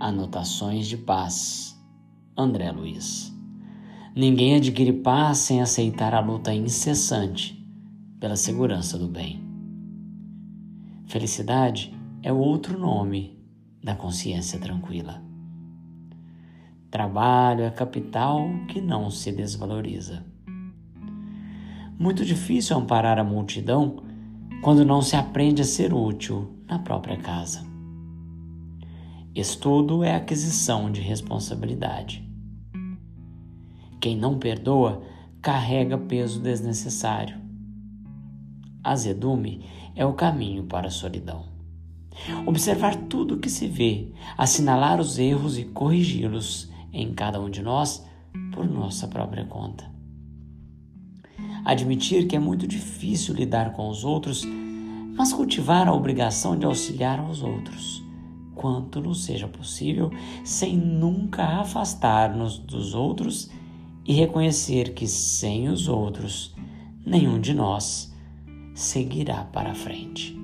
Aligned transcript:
Anotações 0.00 0.86
de 0.86 0.96
Paz, 0.96 1.76
André 2.36 2.70
Luiz. 2.70 3.36
Ninguém 4.14 4.54
adquire 4.54 4.92
paz 4.92 5.38
sem 5.38 5.60
aceitar 5.60 6.14
a 6.14 6.20
luta 6.20 6.54
incessante 6.54 7.68
pela 8.20 8.36
segurança 8.36 8.96
do 8.96 9.08
bem. 9.08 9.42
Felicidade 11.08 11.92
é 12.22 12.32
outro 12.32 12.78
nome 12.78 13.36
da 13.82 13.96
consciência 13.96 14.60
tranquila. 14.60 15.20
Trabalho 16.92 17.64
é 17.64 17.70
capital 17.70 18.48
que 18.68 18.80
não 18.80 19.10
se 19.10 19.32
desvaloriza. 19.32 20.24
Muito 21.98 22.24
difícil 22.24 22.76
amparar 22.76 23.18
a 23.18 23.24
multidão 23.24 23.96
quando 24.62 24.84
não 24.84 25.02
se 25.02 25.16
aprende 25.16 25.62
a 25.62 25.64
ser 25.64 25.92
útil 25.92 26.56
na 26.68 26.78
própria 26.78 27.16
casa. 27.16 27.66
Estudo 29.34 30.02
é 30.02 30.14
aquisição 30.14 30.90
de 30.90 31.00
responsabilidade. 31.00 32.26
Quem 34.00 34.16
não 34.16 34.38
perdoa 34.38 35.02
carrega 35.40 35.98
peso 35.98 36.40
desnecessário. 36.40 37.36
Azedume 38.82 39.64
é 39.94 40.04
o 40.04 40.14
caminho 40.14 40.64
para 40.64 40.88
a 40.88 40.90
solidão. 40.90 41.46
Observar 42.46 42.96
tudo 42.96 43.34
o 43.34 43.38
que 43.38 43.50
se 43.50 43.68
vê, 43.68 44.12
assinalar 44.36 45.00
os 45.00 45.18
erros 45.18 45.58
e 45.58 45.64
corrigi-los 45.64 46.70
em 46.92 47.12
cada 47.12 47.40
um 47.40 47.50
de 47.50 47.62
nós 47.62 48.04
por 48.52 48.68
nossa 48.68 49.06
própria 49.06 49.44
conta. 49.44 49.84
Admitir 51.64 52.26
que 52.26 52.34
é 52.34 52.38
muito 52.38 52.66
difícil 52.66 53.34
lidar 53.34 53.72
com 53.72 53.88
os 53.88 54.04
outros, 54.04 54.42
mas 55.16 55.32
cultivar 55.32 55.86
a 55.86 55.92
obrigação 55.92 56.56
de 56.56 56.64
auxiliar 56.64 57.20
aos 57.20 57.42
outros, 57.42 58.02
quanto 58.58 59.00
nos 59.00 59.24
seja 59.24 59.48
possível, 59.48 60.10
sem 60.44 60.76
nunca 60.76 61.60
afastar-nos 61.60 62.58
dos 62.58 62.92
outros 62.92 63.48
e 64.04 64.12
reconhecer 64.12 64.92
que 64.92 65.06
sem 65.06 65.68
os 65.68 65.88
outros, 65.88 66.54
nenhum 67.06 67.40
de 67.40 67.54
nós 67.54 68.12
seguirá 68.74 69.44
para 69.44 69.74
frente. 69.74 70.36